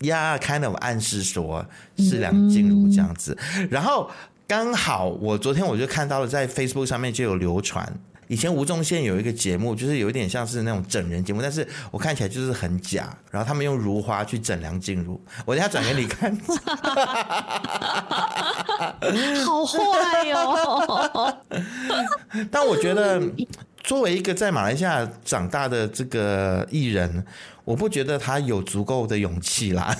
[0.00, 1.64] 呀，kind of 暗示说
[1.98, 3.36] 是梁静茹这样子，
[3.70, 4.10] 然后
[4.46, 7.92] 刚好我昨天我就看到了在 Facebook 上面就有流传。
[8.30, 13.12] 以前吴宗宪有一个节目，就是有一点像是那种整人节目，但是我看起来就是很假。
[13.28, 16.32] 然后他们用如花去整梁静茹，我等下转给你看。
[19.44, 21.36] 好坏哟！
[22.52, 23.20] 但我觉得，
[23.82, 27.26] 作为一个在马来西亚长大的这个艺人，
[27.64, 29.92] 我不觉得他有足够的勇气啦。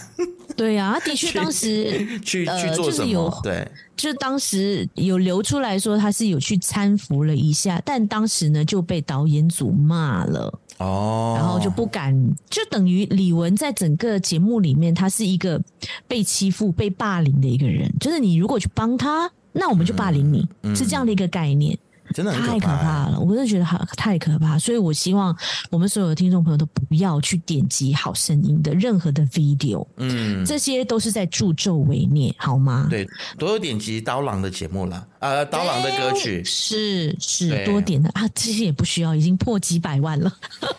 [0.61, 3.07] 对呀、啊， 的确当时 去去做什么？
[3.07, 10.53] 呃就是、有对，就当时有流出来说他是有去搀扶了一下，但当时呢就被导演组骂了。
[10.77, 12.15] 哦，然后就不敢，
[12.51, 15.59] 就等于李玟在整个节目里面，他是一个
[16.07, 21.79] 被欺负、被霸凌的一个人，就是你如果去帮他，那我们就霸凌你，嗯、是这样的一个概念。
[22.13, 25.37] 真的太可怕了，我真的觉得好太可怕，所以我希望
[25.71, 32.89] 我们所有的听众朋友都不要去点击好声音的任何的 video，嗯，这些都是在助纣为虐，好吗？
[32.91, 33.07] 对，
[33.39, 40.33] 多有点击刀郎的节目了，呃，刀郎的歌曲是是多点的啊，这些也不需要，已经破几百万了。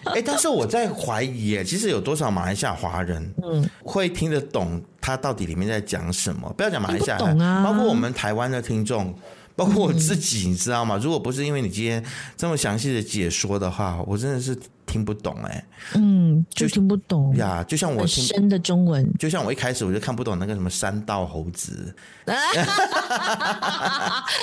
[0.06, 6.54] 哎、欸，但是我在怀疑，其实有多少马来西亚华人，嗯，会听得懂他到底里面在讲什么？
[6.58, 9.16] 不要讲马来西亚，懂啊，包括我们台湾的听众。
[9.62, 11.00] 包括我自己，你知道吗？
[11.00, 12.04] 如果不是因为你今天
[12.36, 15.64] 这么详细的解说的话，我真的是听不懂哎。
[15.94, 17.64] 嗯，就听不懂呀。
[17.68, 21.94] 就像我听深的中文，就像我一开始我就看不懂那个什么山道猴子，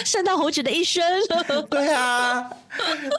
[0.07, 1.03] 山道猴子的一生。
[1.69, 2.49] 对啊，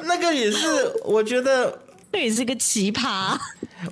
[0.05, 0.65] 那个也是，
[1.03, 1.77] 我觉得
[2.13, 3.37] 那也是个奇葩。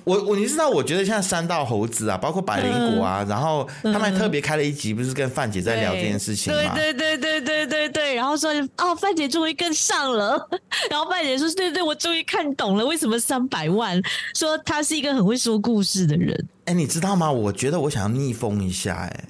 [0.04, 6.74] 我我你知道，我觉得像三道猴子啊，包括百灵果啊，嗯、然后他们还特别开了一集，不是跟范姐在聊这件事情吗？
[6.74, 10.48] 对对对对对对对，然后说哦，范姐终于跟上了，
[10.90, 14.00] 然后范姐说对对对，我终于看懂了为什么三百万，
[14.34, 16.48] 说他是一个很会说故事的人。
[16.66, 17.30] 哎，你知道吗？
[17.30, 19.24] 我觉得我想要逆风一下，哎。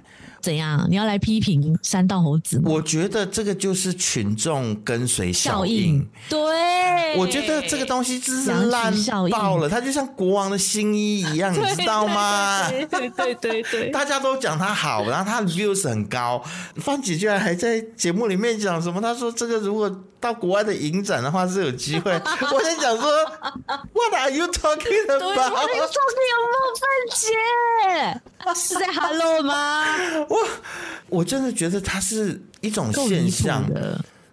[0.48, 0.86] 怎样？
[0.88, 2.70] 你要来批评三道猴子吗？
[2.70, 6.08] 我觉得这个就是群众跟随效应。
[6.26, 8.90] 对，我觉得这个东西真是烂
[9.30, 9.68] 爆了。
[9.68, 12.66] 它就像国王的新衣一样， 你知道吗？
[12.70, 16.42] 对对对对对，大家都讲他好，然后他的 views 很高。
[16.76, 19.02] 范姐居然还在节目里面讲什么？
[19.02, 22.10] 他说这个如果到国外的影展的话是有机会。
[22.52, 23.06] 我在讲说
[23.92, 25.18] ，What are you talking about？
[25.18, 27.26] 对，我在说你有没有范姐？
[28.56, 29.84] 是在 Hello 吗？
[30.28, 30.37] 我
[31.08, 33.64] 我真的觉得它是一种现象，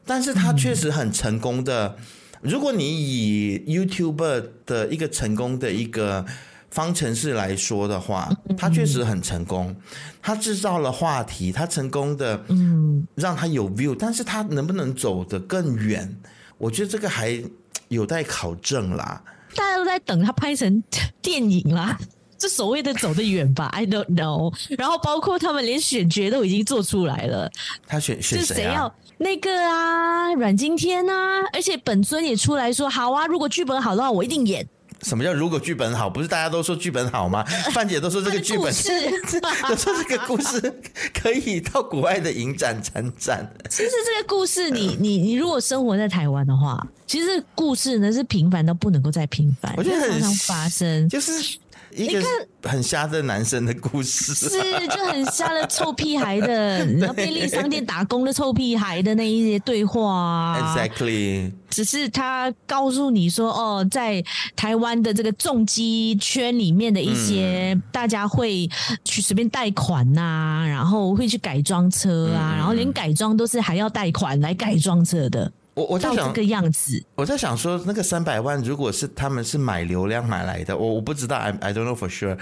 [0.05, 1.97] 但是它确实很成功的。
[2.41, 6.23] 如果你以 YouTuber 的一个成功的一个
[6.69, 9.75] 方程式来说的话，它确实很成功。
[10.21, 16.15] 它制造了话题，它成功的，嗯，让它有 view，但是它能不能走得更远？
[16.57, 17.41] 我觉得这个还
[17.87, 19.23] 有待考证啦。
[19.55, 20.83] 大家都在等它拍成
[21.21, 21.97] 电影啦。
[22.37, 24.53] 这所谓的走得远吧，I don't know。
[24.77, 27.51] 然后包括他们连选角都已经做出来了，
[27.87, 28.45] 他选选谁啊？
[28.45, 34.67] 是谁要那个啊，阮经天啊，而且本尊也出来说好啊，如果剧本好的话，我一定演。
[35.01, 36.09] 什么叫如果剧本好？
[36.09, 37.43] 不是大家都说剧本好吗？
[37.71, 38.89] 范姐都说这个剧本是，
[39.67, 40.81] 都说这个故事
[41.13, 43.47] 可以到国外的影展参展。
[43.69, 51.57] 其实这个故事你，你你你如果生活在台湾的话，其实故事呢是平凡到不能够再平凡，我觉得很常常发生，就是。
[51.95, 52.21] 一个
[52.63, 54.49] 很瞎的男生的故事，是
[54.87, 64.23] 就很瞎的臭屁孩的， 然后便利商店打工的臭屁孩的那一些对话啊，Exactly，只是他告诉你说，哦，在
[64.55, 68.69] 台湾的这个重机圈里面的一些，大家会
[69.03, 75.51] 去随便贷款呐、啊，然后会去改装车啊，然后连改装都是还要贷款来改装车的。
[75.75, 82.37] 我我在想这个样子，我在想说，那个三百万如果是他们是买流量买来的，我我不知道，I I don't know for sure。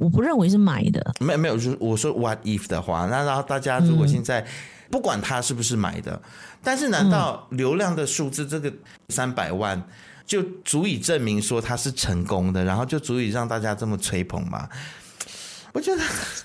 [0.00, 4.46] 我不认为是买的，没有没有，就我说 what if 的话，那然后大家如果现在
[4.90, 6.18] 不管他是不是买的，
[6.62, 8.72] 但是难道流量的数字这个
[9.10, 9.82] 三百万
[10.24, 14.66] 就足以证明说他是成功的，然后就足以让大家这么吹捧吗？
[15.74, 16.02] 我觉得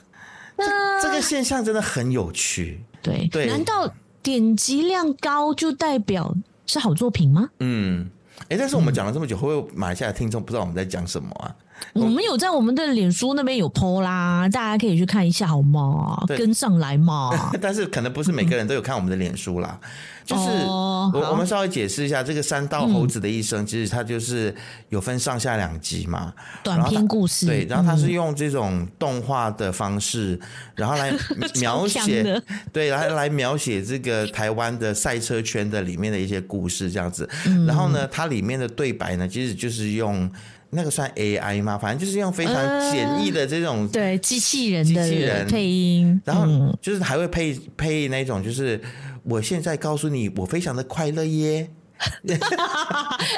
[0.59, 2.83] 这这个现象真的很有趣。
[3.01, 3.89] 对对，难道？
[4.23, 6.33] 点击量高就代表
[6.65, 7.49] 是好作品吗？
[7.59, 8.09] 嗯，
[8.47, 11.55] 哎、但是我们讲了这么久，会不会马来西亚听众不知道我们在讲什么啊？
[11.93, 16.23] 我们有在我们的脸书那边有 po 啦，大家可以去看一下好吗？
[16.27, 17.31] 跟上来嘛。
[17.61, 19.79] 但是可能不是每个人都有看我们的脸书啦。
[19.81, 19.89] 嗯、
[20.25, 24.53] 就是我、哦、我们稍微解释一下，这个三道猴子的一生，其实它就是
[24.89, 26.33] 有分上下两集嘛，
[26.63, 27.45] 短篇故事。
[27.45, 30.39] 对，然后它是用这种动画的方式，
[30.75, 31.13] 然后来
[31.59, 37.29] 描写， 对，来来描写这个台湾的赛车圈的里面的一些故事这样子。
[37.45, 40.31] 嗯、然后呢，它里面的对白呢，其实就是用。
[40.73, 41.77] 那个算 AI 吗？
[41.77, 42.55] 反正就是用非常
[42.91, 48.81] 简易的这种、呃、对机器人的机器人配音，然后就是还会配配那种，就是
[49.23, 51.69] 我现在告诉你，我非常的快乐耶。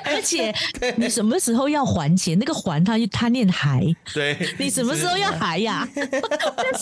[0.03, 0.51] 而且
[0.95, 2.39] 你什么时候要还钱？
[2.39, 5.87] 那个还他他念还，对，你什么时候要还呀？
[5.93, 6.01] 什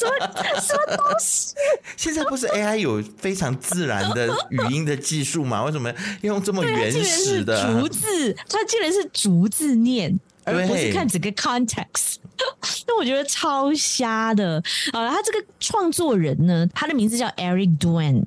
[0.07, 1.53] 么什么东西？
[1.97, 5.65] 现在不是 AI 有非常自然的语音的技术吗？
[5.65, 8.33] 为什么用这么原始的竹字？
[8.47, 10.17] 他竟然是竹字念。
[10.45, 12.15] 而不是看整个 context，
[12.88, 14.62] 那我觉得超瞎的。
[14.91, 18.23] 好了，他这个创作人呢，他的名字叫 Eric Duan，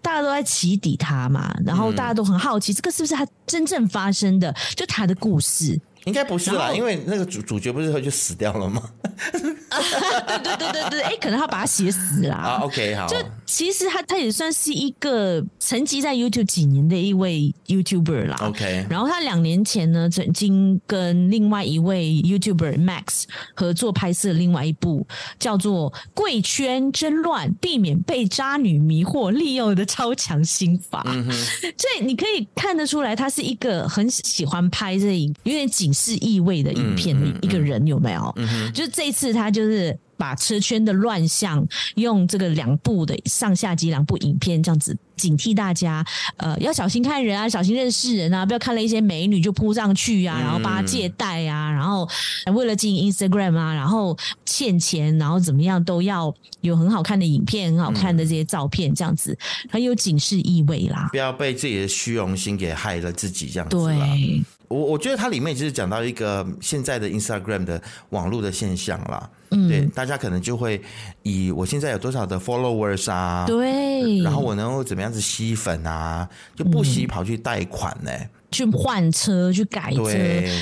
[0.00, 4.54] 大家都在起底他嘛，然后大家都很好奇，这个是不是他真正发生的？
[4.74, 5.78] 就他的故事。
[6.08, 8.82] 应该不是啦，因为那个主主角不是后就死掉了吗？
[9.30, 12.36] 对对对对对，哎、欸，可能他把他写死啦。
[12.36, 13.06] 啊，OK，好。
[13.06, 18.36] 就其实他他也算是一个沉寂在 YouTube 几年的一位 YouTuber 啦。
[18.40, 25.06] OK，然后他两年前呢，曾经跟另外一位 YouTuber Max 合作拍摄另外一部
[25.38, 31.02] 叫做《贵圈争乱：避免被渣女迷惑利用的超强心法》。
[31.76, 35.88] 所以你可以看得出来，他是一个很喜欢拍这有点紧。
[35.98, 38.34] 是意味的影片的一个人有没有？
[38.72, 46.04] 就是这一次他就是把车圈的乱象用这个两部的上下集两部影片这样子警惕大家，
[46.36, 52.08] 呃，要小心看人啊，小心认识人啊，不要看了一些美女就扑上去啊，然后帮他借贷啊，然后
[52.54, 59.36] 为了经营 Instagram 啊，然后欠钱，然后怎么样都要有很好看的影片、很好看的这些照片，这样子
[59.70, 61.08] 很有警示意味啦。
[61.10, 63.76] 不要被自己的虚荣心给害了自己，这样子。
[63.76, 64.42] 对。
[64.68, 70.80] 我我觉得它里面就是讲到一个现在的 Instagram 的网络的现象啦，嗯，对，大家可能就会
[71.22, 80.04] 以我现在有多少的 followers 啊，对，然后我能够怎么样子吸粉啊，就不惜跑去贷款呢、欸嗯，去换车，去改车，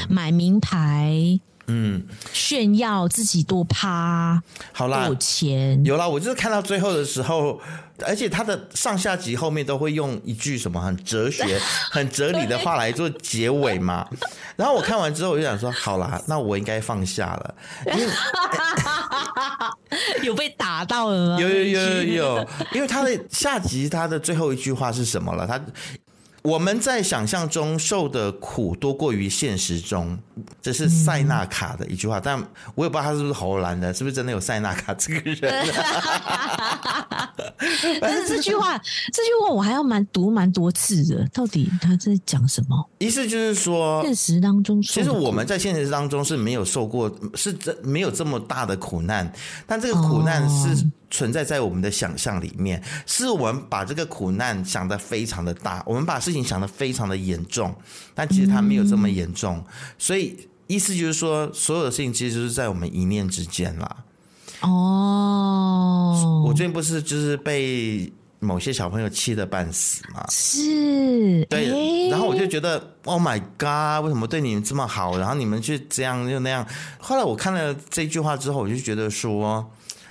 [0.09, 1.41] 买名牌。
[1.69, 2.01] 嗯，
[2.33, 4.41] 炫耀自己多趴，
[4.73, 5.85] 好啦，有钱。
[5.85, 6.09] 有啦。
[6.09, 7.61] 我就是看到最后的时候，
[8.05, 11.59] 而且他的上下集后面都会用一句什么很哲学、
[11.91, 14.07] 很哲理的话来做结尾嘛。
[14.57, 17.55] 然后我看完之后，我就想说，好啦，那我应该放下了。
[17.87, 18.07] 因为
[20.27, 21.41] 有被打到了吗？
[21.41, 25.47] 有有有有有，因为他的下集他的最后一句话是什么了？
[25.47, 25.61] 他。
[26.43, 30.17] 我们在想象中受的苦多过于现实中，
[30.63, 32.41] 这是塞纳卡的一句话，但
[32.77, 35.67] 我也不知道他是不是荷兰的，是不是真的有塞纳卡这个人？
[38.01, 38.77] 但是这句话，
[39.13, 42.91] 这句话我还要蛮读蛮多次的，到底他在讲什么？
[42.99, 49.33] 意思就是说，现实当中，其实我们在现实当中是没有受过，是这没有这么大的苦难，
[49.67, 50.87] 但这个苦难是。
[51.09, 57.73] 存在在我们的想象里面，是我们把这个苦难想得非常的大，我们把事情想得非常的严重，
[58.13, 59.65] 但其实它没有这么严重，嗯、
[59.99, 63.97] 所以意思就是说，所有的事情其实就是在我们一念之间啦。
[64.61, 70.25] 哦，我最近不是就是被某些小朋友气得半死嘛？
[70.29, 76.67] 是，对，欸、然后我就觉得，Oh my God，为什么对你们这么好，然后你们就这样又那样？
[76.99, 79.69] 后来我看了这句话之后，我就觉得说。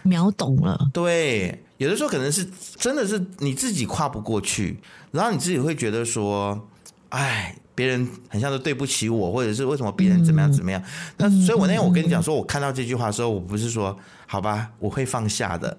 [0.08, 4.80] 秒懂了，对，有的时候可能是真的是你自己跨不过去，
[5.10, 6.68] 然后你自己会觉得说，
[7.10, 10.80] 哎，别人很像是对不起我，或者是为什么别人怎么样怎么样？
[11.18, 13.98] 那、嗯、所以，我那天我跟你讲说，我看到这句话的时候，我不是说
[14.28, 15.78] 好吧，我会放下的。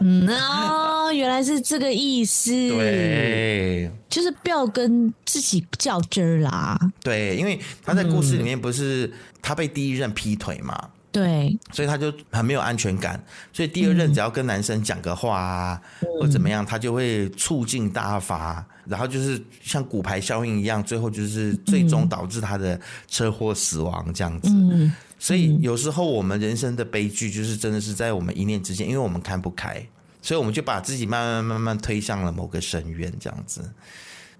[0.00, 2.50] 嗯哦，原来是这个意思。
[2.50, 6.78] 对，就是不要跟自己较真儿啦。
[7.02, 10.90] 对，因为他在故事里面不是他被第一任劈腿嘛。
[11.10, 24.48] 对，所以他就很没有安全感，所以第二任只要跟男生讲个话啊，嗯、或怎么样，他就会醋劲大发，然后就是像骨牌效应一样，最后就是最终导致他的车祸死亡这样子。
[24.48, 24.90] 嗯、
[25.22, 29.80] 所以有时候我们人生的悲剧就是真的是在我们一念之间，因为我们看不开，
[30.20, 33.72] 所以我们就把自己慢慢慢慢推向了某个深渊这样子。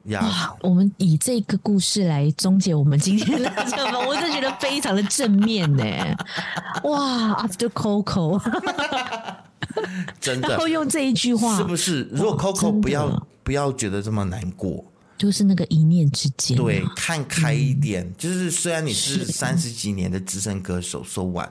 [0.07, 0.57] 哇！
[0.61, 5.85] 我们以这个故事来终结我们今天的节目，我真的觉得非常的正面呢。
[6.83, 8.43] 哇！After Coco，
[10.21, 12.09] 真的， 然后用这一句话，是不是？
[12.11, 14.85] 如果 Coco 不要不要觉得这么难过，
[15.23, 18.05] 就是那个一念之间，对，看开一点。
[18.05, 21.49] 嗯、就是虽然你是三十几年的资深歌手，so what，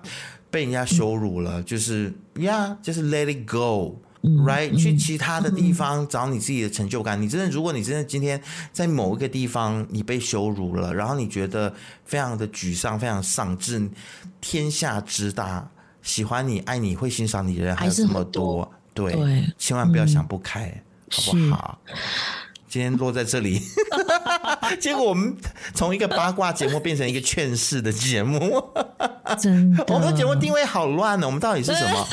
[0.50, 3.98] 被人家羞辱了，嗯、就是呀，就是 Let it go。
[4.24, 7.20] Right，去其他的地方找你自己的成就感。
[7.20, 8.40] 你真的，如果你真的今天
[8.74, 13.90] 在某一个地方你被羞辱了，然后你觉得非常的沮丧、非常丧志，
[14.42, 15.66] 天下之大，
[16.02, 21.82] 喜欢你、爱你、会欣赏你的人还有这么多，对，对，千万不要想不开，嗯、好不好？
[22.72, 23.62] 今天落在这里，
[24.80, 25.36] 结果我们
[25.74, 28.64] 从一个八卦节目变成一个劝世的节目，
[29.38, 31.28] 真的，我们的节目定位好乱呢。
[31.28, 32.08] 我们到底是什么？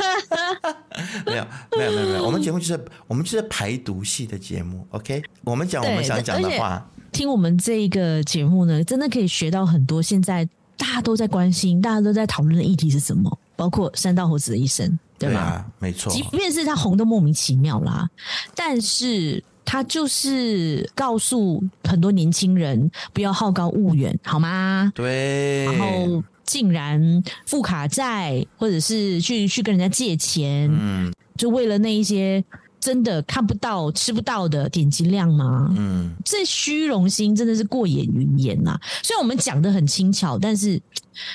[1.27, 1.47] 没有，
[1.77, 2.25] 没有，没有，没有。
[2.25, 4.85] 我们节目就是我们就是排毒系的节目。
[4.91, 6.85] OK，我们讲我们想讲的话。
[7.13, 10.03] 听我们这一个节目呢，真的可以学到很多。
[10.03, 10.45] 现在
[10.77, 13.39] 大家都在关心，大家都在讨论的议题是什么？
[13.55, 15.35] 包括三道猴子的一生，对吧？
[15.35, 16.13] 对啊，没错。
[16.13, 18.11] 即便是他红的莫名其妙啦，
[18.57, 19.41] 但是。
[19.71, 24.91] 他就是告诉很多年轻人不要好高骛远，好吗？
[24.95, 25.67] 对。
[25.67, 32.43] 然后竟然付卡债，或者是去去跟人家借钱，嗯，就为了那一些
[32.81, 35.71] 真的看不到、吃不到的点击量吗？
[35.77, 38.75] 嗯，这虚荣心真的是过眼云烟呐。
[39.03, 40.81] 虽然我们讲的很轻巧，但是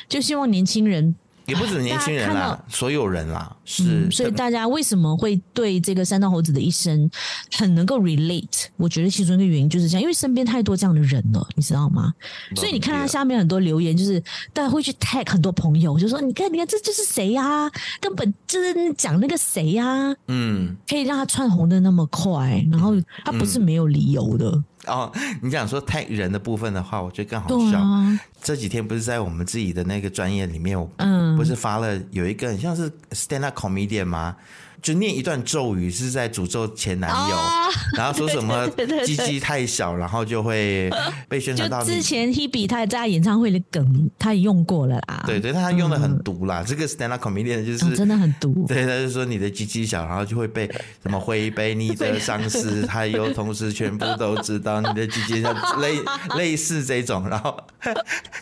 [0.09, 1.15] 就希望年轻人。
[1.45, 4.11] 也不止年轻人啦，所有人啦，是、嗯。
[4.11, 7.09] 所以大家为什么会对这个三道猴子的一生
[7.55, 8.65] 很能够 relate？
[8.77, 12.13] 我觉得其中一个原因就是这样，因为身边太多这样的人了，你知道吗？
[12.55, 14.21] 所以你看他下面很多留言，就是
[14.53, 17.69] 大家会去 tag 很多朋友，就说你看，你看，这就是谁呀？
[17.99, 20.15] 根本就是讲那个谁呀？
[20.27, 22.93] 嗯，可以让他窜红的那么快，然后
[23.25, 24.63] 他不是没有理由的。
[24.87, 25.11] 哦，
[25.41, 27.79] 你讲说太人的部分的话，我觉得更好笑。
[27.79, 34.35] 啊、这几天不是在我们自己的那个专业里面，我嗯，不是发了有一个很像是 stand up comedian 吗？
[34.83, 38.69] 就念一段咒语，是在诅咒前男友，哦、 然后说什么
[39.05, 40.91] 鸡鸡太小，然后就会
[41.29, 41.81] 被宣传到。
[41.81, 45.23] 之前 Hebe 他在演唱会的梗，他也用过了啦。
[45.25, 46.61] 对对，他用的很毒啦。
[46.61, 48.65] 嗯、这个 stand up comedian 就是、哦、真的很毒。
[48.67, 50.69] 对，他就说你的鸡鸡小，然后就会被
[51.01, 55.95] 什么会被你的上司，还有同事全部都知道你的鸡鸡小，类
[56.35, 57.57] 类似这种，然后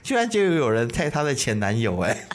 [0.01, 2.27] 居然就有人猜他的前男友哎、欸。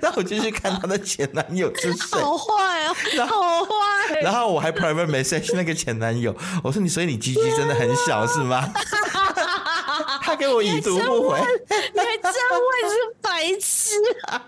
[0.00, 2.52] 然后我就去看她的前男友是谁， 好坏
[2.84, 3.72] 啊，然后好坏。
[4.22, 8.68] 然后我还 private message 那个前男友，我说你所以你鸡鸡真的很小是吗？
[10.22, 13.94] 他给我已读不回，你还真会是白痴
[14.26, 14.42] 啊！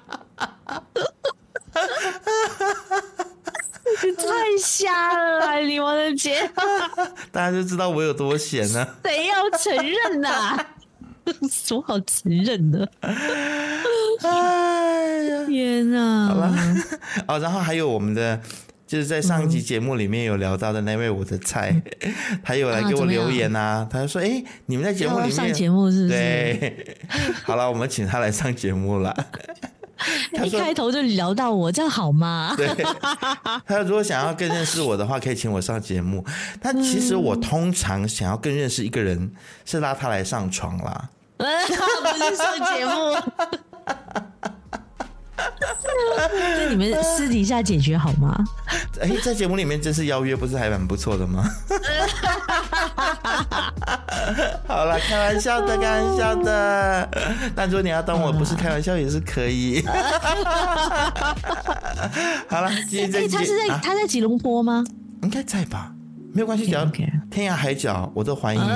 [4.04, 4.22] 你太
[4.58, 6.48] 瞎了，你我的姐，
[7.32, 8.88] 大家就知道我有多闲呢、啊。
[9.04, 10.66] 谁要承认呐、啊？
[11.50, 12.88] 说好承认的。
[14.22, 16.26] 哎呀，天啊！
[16.26, 16.54] 好了，
[17.26, 18.38] 哦，然后还有我们的，
[18.86, 21.80] 就是在上一集节目里面有聊到的那位我的菜，
[22.42, 26.98] 他有来给我留言啊，他就说：“哎，你们在节目里面上节目是不是？”对，
[27.44, 29.16] 好了，我们请他来上节目了。
[30.42, 32.54] 一开头就聊到我，这样好吗？
[32.56, 32.66] 对，
[33.66, 36.24] 他如果想要更认识我的话，可以请我上节目。
[36.60, 39.32] 但其实我通常想要更认识一个人，
[39.64, 41.10] 是拉他来上床啦。
[42.04, 42.90] 不是上节目。
[46.32, 48.36] 那你们私底下解决好吗？
[49.00, 51.42] 哎、欸，在节目里面正式邀约，不是还蛮不错的吗？
[54.68, 57.08] 好了，开玩笑的，开玩笑的。
[57.56, 59.82] 但如果你要当我不是开玩笑，也是可以。
[62.48, 64.84] 好了，今天、欸、他是在、啊、他在吉隆坡吗？
[65.22, 65.90] 应该在吧，
[66.34, 67.10] 没有关系，只要天
[67.50, 68.68] 涯海角，我都欢迎你。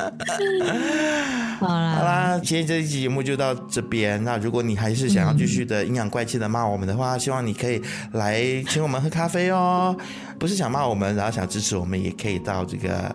[1.60, 4.22] 好啦，好啦，今天这一期节目就到这边。
[4.24, 7.80] 那如果你还是想要继续的阴阳怪气的骂我们的话，嗯、希望你可以
[8.12, 9.96] 来请我们喝咖啡哦。
[10.38, 13.14] 不是想骂我们，然后想支持我们，也可以到这个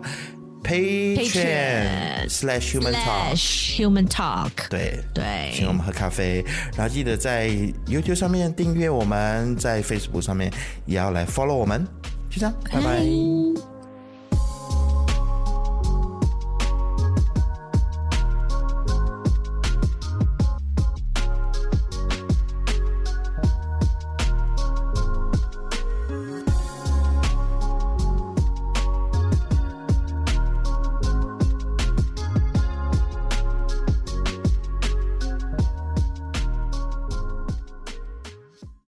[0.62, 3.36] Patreon slash human talk
[3.76, 4.50] human talk。
[4.70, 6.44] 对对，请我们喝咖啡，
[6.76, 7.48] 然后记得在
[7.86, 10.52] YouTube 上面订阅我们，在 Facebook 上面
[10.84, 11.84] 也要来 follow 我们。
[12.30, 13.75] 就这样，拜拜。